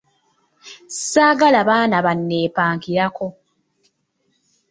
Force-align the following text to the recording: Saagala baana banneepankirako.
Saagala 1.09 1.59
baana 1.69 1.97
banneepankirako. 2.05 3.25